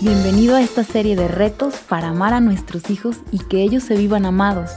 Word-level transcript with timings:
Bienvenido 0.00 0.54
a 0.54 0.62
esta 0.62 0.84
serie 0.84 1.16
de 1.16 1.26
retos 1.26 1.74
para 1.88 2.08
amar 2.08 2.32
a 2.32 2.40
nuestros 2.40 2.88
hijos 2.88 3.16
y 3.32 3.40
que 3.40 3.62
ellos 3.62 3.82
se 3.82 3.96
vivan 3.96 4.26
amados. 4.26 4.70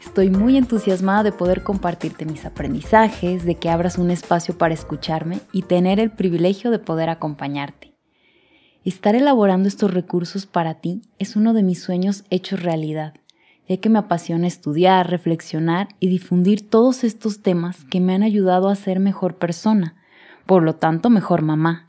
Estoy 0.00 0.30
muy 0.30 0.56
entusiasmada 0.56 1.24
de 1.24 1.32
poder 1.32 1.62
compartirte 1.64 2.24
mis 2.24 2.44
aprendizajes, 2.44 3.44
de 3.44 3.56
que 3.56 3.68
abras 3.68 3.98
un 3.98 4.10
espacio 4.10 4.56
para 4.56 4.72
escucharme 4.72 5.40
y 5.52 5.62
tener 5.62 5.98
el 5.98 6.12
privilegio 6.12 6.70
de 6.70 6.78
poder 6.78 7.10
acompañarte. 7.10 7.94
Estar 8.84 9.14
elaborando 9.16 9.68
estos 9.68 9.92
recursos 9.92 10.46
para 10.46 10.74
ti 10.74 11.02
es 11.18 11.34
uno 11.34 11.52
de 11.52 11.62
mis 11.62 11.82
sueños 11.82 12.24
hechos 12.30 12.62
realidad, 12.62 13.14
ya 13.70 13.76
que 13.76 13.88
me 13.88 14.00
apasiona 14.00 14.48
estudiar, 14.48 15.08
reflexionar 15.08 15.90
y 16.00 16.08
difundir 16.08 16.68
todos 16.68 17.04
estos 17.04 17.40
temas 17.40 17.84
que 17.84 18.00
me 18.00 18.12
han 18.12 18.24
ayudado 18.24 18.68
a 18.68 18.74
ser 18.74 18.98
mejor 18.98 19.36
persona, 19.36 19.94
por 20.44 20.64
lo 20.64 20.74
tanto 20.74 21.08
mejor 21.08 21.42
mamá 21.42 21.86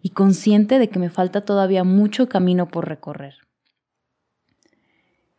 y 0.00 0.10
consciente 0.10 0.78
de 0.78 0.88
que 0.88 1.00
me 1.00 1.10
falta 1.10 1.40
todavía 1.40 1.82
mucho 1.82 2.28
camino 2.28 2.68
por 2.68 2.86
recorrer. 2.86 3.34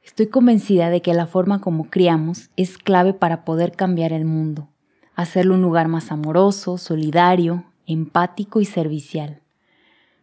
Estoy 0.04 0.28
convencida 0.28 0.90
de 0.90 1.02
que 1.02 1.14
la 1.14 1.26
forma 1.26 1.62
como 1.62 1.90
criamos 1.90 2.50
es 2.58 2.78
clave 2.78 3.14
para 3.14 3.46
poder 3.46 3.72
cambiar 3.72 4.12
el 4.12 4.26
mundo, 4.26 4.68
hacerlo 5.16 5.54
un 5.54 5.62
lugar 5.62 5.88
más 5.88 6.12
amoroso, 6.12 6.78
solidario, 6.78 7.64
empático 7.86 8.60
y 8.60 8.66
servicial. 8.66 9.42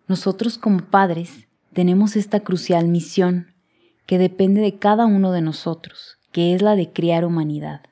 Nosotros 0.09 0.59
como 0.59 0.81
padres 0.81 1.49
tenemos 1.73 2.17
esta 2.17 2.41
crucial 2.41 2.87
misión 2.87 3.54
que 4.07 4.19
depende 4.19 4.61
de 4.61 4.79
cada 4.79 5.07
uno 5.07 5.33
de 5.33 5.43
nosotros, 5.43 6.19
que 6.33 6.55
es 6.55 6.63
la 6.63 6.77
de 6.77 6.91
criar 6.93 7.25
humanidad. 7.25 7.83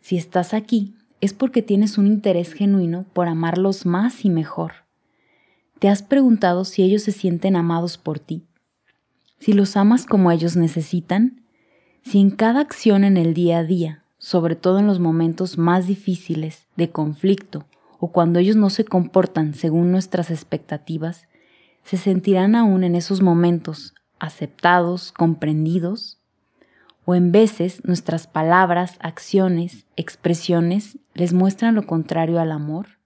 Si 0.00 0.16
estás 0.16 0.54
aquí, 0.54 0.94
es 1.20 1.32
porque 1.32 1.62
tienes 1.62 1.98
un 1.98 2.06
interés 2.06 2.52
genuino 2.52 3.06
por 3.12 3.28
amarlos 3.28 3.86
más 3.86 4.24
y 4.24 4.30
mejor 4.30 4.86
¿Te 5.78 5.90
has 5.90 6.02
preguntado 6.02 6.64
si 6.64 6.82
ellos 6.82 7.02
se 7.02 7.12
sienten 7.12 7.54
amados 7.54 7.98
por 7.98 8.18
ti? 8.18 8.46
Si 9.38 9.52
los 9.52 9.76
amas 9.76 10.06
como 10.06 10.30
ellos 10.30 10.56
necesitan? 10.56 11.42
Si 12.02 12.18
en 12.18 12.30
cada 12.30 12.60
acción 12.60 13.04
en 13.04 13.18
el 13.18 13.34
día 13.34 13.58
a 13.58 13.64
día, 13.64 14.02
sobre 14.16 14.56
todo 14.56 14.78
en 14.78 14.86
los 14.86 15.00
momentos 15.00 15.58
más 15.58 15.86
difíciles 15.86 16.66
de 16.76 16.88
conflicto 16.88 17.66
o 17.98 18.10
cuando 18.10 18.38
ellos 18.38 18.56
no 18.56 18.70
se 18.70 18.84
comportan 18.84 19.52
según 19.52 19.92
nuestras 19.92 20.30
expectativas, 20.30 21.26
se 21.84 21.98
sentirán 21.98 22.54
aún 22.54 22.82
en 22.82 22.94
esos 22.94 23.20
momentos 23.20 23.92
aceptados, 24.18 25.12
comprendidos? 25.12 26.18
¿O 27.04 27.14
en 27.14 27.30
veces 27.32 27.84
nuestras 27.84 28.26
palabras, 28.26 28.96
acciones, 29.00 29.86
expresiones 29.96 30.98
les 31.14 31.32
muestran 31.32 31.74
lo 31.74 31.86
contrario 31.86 32.40
al 32.40 32.50
amor? 32.50 32.96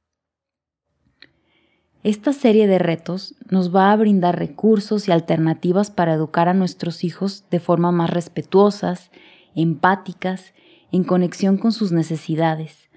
Esta 2.03 2.33
serie 2.33 2.67
de 2.67 2.79
retos 2.79 3.35
nos 3.51 3.75
va 3.75 3.93
a 3.93 3.97
brindar 3.97 4.39
recursos 4.39 5.07
y 5.07 5.13
alternativas 5.13 5.91
para 5.91 6.15
educar 6.15 6.49
a 6.49 6.55
nuestros 6.55 7.05
hijos 7.05 7.45
de 7.51 7.61
forma 7.61 7.93
más 7.93 8.09
respetuosas, 8.09 9.11
empáticas, 9.55 10.55
en 10.93 11.05
conexión 11.05 11.59
con 11.59 11.73
sus 11.73 11.93
necesidades. 11.93 12.89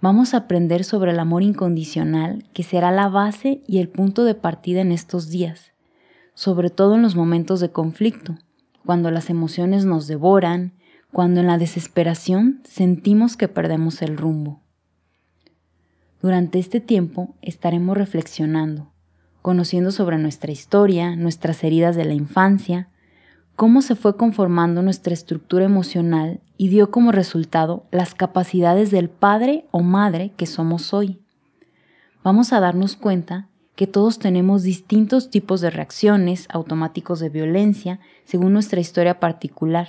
Vamos 0.00 0.32
a 0.32 0.38
aprender 0.38 0.84
sobre 0.84 1.10
el 1.10 1.18
amor 1.18 1.42
incondicional 1.42 2.44
que 2.54 2.62
será 2.62 2.90
la 2.90 3.08
base 3.08 3.62
y 3.66 3.80
el 3.80 3.90
punto 3.90 4.24
de 4.24 4.34
partida 4.34 4.80
en 4.80 4.92
estos 4.92 5.28
días, 5.28 5.72
sobre 6.38 6.70
todo 6.70 6.94
en 6.94 7.02
los 7.02 7.16
momentos 7.16 7.58
de 7.58 7.72
conflicto, 7.72 8.36
cuando 8.86 9.10
las 9.10 9.28
emociones 9.28 9.84
nos 9.86 10.06
devoran, 10.06 10.72
cuando 11.10 11.40
en 11.40 11.48
la 11.48 11.58
desesperación 11.58 12.60
sentimos 12.62 13.36
que 13.36 13.48
perdemos 13.48 14.02
el 14.02 14.16
rumbo. 14.16 14.60
Durante 16.22 16.60
este 16.60 16.78
tiempo 16.78 17.34
estaremos 17.42 17.96
reflexionando, 17.96 18.92
conociendo 19.42 19.90
sobre 19.90 20.16
nuestra 20.16 20.52
historia, 20.52 21.16
nuestras 21.16 21.64
heridas 21.64 21.96
de 21.96 22.04
la 22.04 22.14
infancia, 22.14 22.88
cómo 23.56 23.82
se 23.82 23.96
fue 23.96 24.16
conformando 24.16 24.80
nuestra 24.80 25.14
estructura 25.14 25.64
emocional 25.64 26.40
y 26.56 26.68
dio 26.68 26.92
como 26.92 27.10
resultado 27.10 27.84
las 27.90 28.14
capacidades 28.14 28.92
del 28.92 29.10
padre 29.10 29.66
o 29.72 29.80
madre 29.80 30.30
que 30.36 30.46
somos 30.46 30.94
hoy. 30.94 31.20
Vamos 32.22 32.52
a 32.52 32.60
darnos 32.60 32.94
cuenta 32.94 33.47
que 33.78 33.86
todos 33.86 34.18
tenemos 34.18 34.64
distintos 34.64 35.30
tipos 35.30 35.60
de 35.60 35.70
reacciones 35.70 36.48
automáticos 36.50 37.20
de 37.20 37.28
violencia 37.28 38.00
según 38.24 38.52
nuestra 38.52 38.80
historia 38.80 39.20
particular. 39.20 39.86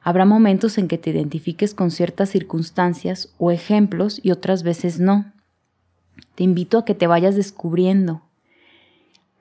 Habrá 0.00 0.24
momentos 0.24 0.76
en 0.76 0.88
que 0.88 0.98
te 0.98 1.10
identifiques 1.10 1.72
con 1.72 1.92
ciertas 1.92 2.30
circunstancias 2.30 3.32
o 3.38 3.52
ejemplos 3.52 4.18
y 4.24 4.32
otras 4.32 4.64
veces 4.64 4.98
no. 4.98 5.32
Te 6.34 6.42
invito 6.42 6.78
a 6.78 6.84
que 6.84 6.96
te 6.96 7.06
vayas 7.06 7.36
descubriendo, 7.36 8.22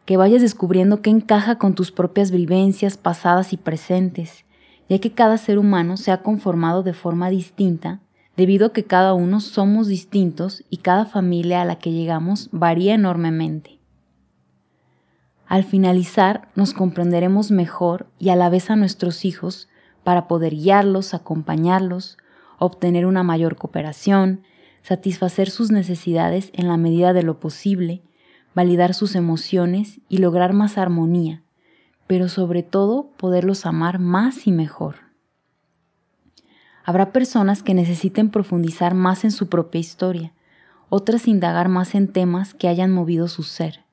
que 0.06 0.16
vayas 0.16 0.44
descubriendo 0.44 1.02
qué 1.02 1.10
encaja 1.10 1.58
con 1.58 1.74
tus 1.74 1.92
propias 1.92 2.30
vivencias 2.30 2.98
pasadas 2.98 3.52
y 3.52 3.58
presentes, 3.58 4.46
ya 4.90 5.00
que 5.00 5.12
cada 5.12 5.40
ser 5.40 5.58
humano 5.58 5.98
se 5.98 6.12
ha 6.12 6.22
conformado 6.22 6.84
de 6.84 6.94
forma 6.94 7.32
distinta 7.32 8.00
debido 8.38 8.68
a 8.68 8.74
que 8.74 8.84
cada 8.84 9.14
uno 9.14 9.40
somos 9.40 9.88
distintos 9.88 10.64
y 10.70 10.78
cada 10.78 11.06
familia 11.06 11.62
a 11.62 11.66
la 11.66 11.78
que 11.78 11.92
llegamos 11.92 12.50
varía 12.52 12.94
enormemente. 12.94 13.80
Al 15.48 15.64
finalizar, 15.64 16.50
nos 16.56 16.74
comprenderemos 16.74 17.52
mejor 17.52 18.08
y 18.18 18.30
a 18.30 18.36
la 18.36 18.50
vez 18.50 18.70
a 18.70 18.76
nuestros 18.76 19.26
hijos 19.26 19.70
para 20.04 20.28
poder 20.28 20.56
guiarlos, 20.56 21.14
acompañarlos, 21.14 22.18
obtener 22.58 23.06
una 23.06 23.24
mayor 23.24 23.56
cooperación, 23.56 24.42
satisfacer 24.82 25.50
sus 25.50 25.72
necesidades 25.72 26.50
en 26.54 26.68
la 26.68 26.78
medida 26.78 27.14
de 27.14 27.24
lo 27.24 27.40
posible, 27.40 28.02
validar 28.54 28.94
sus 28.94 29.16
emociones 29.16 30.00
y 30.10 30.18
lograr 30.18 30.54
más 30.54 30.78
armonía, 30.78 31.44
pero 32.08 32.30
sobre 32.30 32.64
todo 32.64 33.12
poderlos 33.18 33.66
amar 33.66 34.00
más 34.00 34.48
y 34.48 34.52
mejor. 34.52 35.05
Habrá 36.86 37.12
personas 37.12 37.64
que 37.64 37.74
necesiten 37.74 38.30
profundizar 38.30 38.94
más 38.94 39.24
en 39.24 39.32
su 39.32 39.50
propia 39.50 39.80
historia, 39.80 40.34
otras 40.90 41.28
indagar 41.28 41.68
más 41.68 41.96
en 41.96 42.08
temas 42.08 42.54
que 42.54 42.68
hayan 42.68 42.92
movido 42.92 43.28
su 43.28 43.42
ser. 43.42 43.84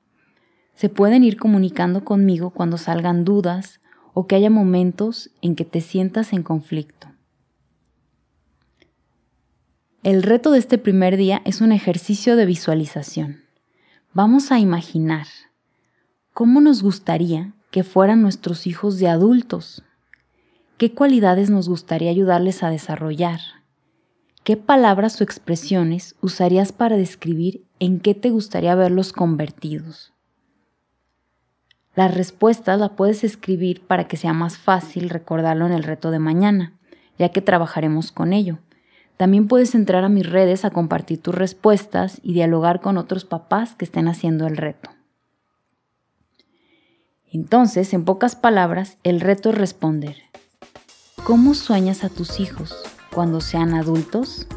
Se 0.74 0.90
pueden 0.90 1.24
ir 1.24 1.38
comunicando 1.38 2.04
conmigo 2.04 2.50
cuando 2.50 2.76
salgan 2.76 3.24
dudas 3.24 3.80
o 4.12 4.26
que 4.26 4.36
haya 4.36 4.50
momentos 4.50 5.30
en 5.40 5.56
que 5.56 5.64
te 5.64 5.80
sientas 5.80 6.34
en 6.34 6.42
conflicto. 6.42 7.08
El 10.02 10.22
reto 10.22 10.50
de 10.50 10.58
este 10.58 10.76
primer 10.76 11.16
día 11.16 11.40
es 11.46 11.60
un 11.60 11.72
ejercicio 11.72 12.36
de 12.36 12.44
visualización. 12.44 13.42
Vamos 14.12 14.52
a 14.52 14.58
imaginar 14.58 15.26
cómo 16.34 16.60
nos 16.60 16.82
gustaría 16.82 17.54
que 17.70 17.84
fueran 17.84 18.20
nuestros 18.20 18.66
hijos 18.66 18.98
de 18.98 19.08
adultos. 19.08 19.82
¿Qué 20.82 20.92
cualidades 20.92 21.48
nos 21.48 21.68
gustaría 21.68 22.10
ayudarles 22.10 22.64
a 22.64 22.68
desarrollar? 22.68 23.38
¿Qué 24.42 24.56
palabras 24.56 25.20
o 25.20 25.22
expresiones 25.22 26.16
usarías 26.20 26.72
para 26.72 26.96
describir 26.96 27.64
en 27.78 28.00
qué 28.00 28.16
te 28.16 28.30
gustaría 28.30 28.74
verlos 28.74 29.12
convertidos? 29.12 30.12
Las 31.94 32.12
respuestas 32.12 32.80
las 32.80 32.90
puedes 32.90 33.22
escribir 33.22 33.86
para 33.86 34.08
que 34.08 34.16
sea 34.16 34.32
más 34.32 34.58
fácil 34.58 35.08
recordarlo 35.08 35.66
en 35.66 35.72
el 35.72 35.84
reto 35.84 36.10
de 36.10 36.18
mañana, 36.18 36.76
ya 37.16 37.28
que 37.28 37.42
trabajaremos 37.42 38.10
con 38.10 38.32
ello. 38.32 38.58
También 39.16 39.46
puedes 39.46 39.76
entrar 39.76 40.02
a 40.02 40.08
mis 40.08 40.28
redes 40.28 40.64
a 40.64 40.70
compartir 40.70 41.22
tus 41.22 41.36
respuestas 41.36 42.18
y 42.24 42.32
dialogar 42.32 42.80
con 42.80 42.98
otros 42.98 43.24
papás 43.24 43.76
que 43.76 43.84
estén 43.84 44.08
haciendo 44.08 44.48
el 44.48 44.56
reto. 44.56 44.90
Entonces, 47.30 47.94
en 47.94 48.04
pocas 48.04 48.34
palabras, 48.34 48.98
el 49.04 49.20
reto 49.20 49.50
es 49.50 49.58
responder. 49.58 50.16
¿Cómo 51.24 51.54
sueñas 51.54 52.02
a 52.02 52.08
tus 52.08 52.40
hijos 52.40 52.74
cuando 53.14 53.40
sean 53.40 53.74
adultos? 53.74 54.48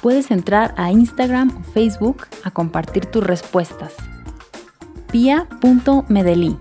Puedes 0.00 0.30
entrar 0.30 0.74
a 0.76 0.92
Instagram 0.92 1.56
o 1.56 1.72
Facebook 1.72 2.28
a 2.44 2.52
compartir 2.52 3.06
tus 3.06 3.24
respuestas. 3.24 3.94
pia.medellín 5.10 6.58